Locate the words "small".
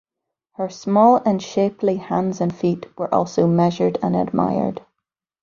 0.67-1.17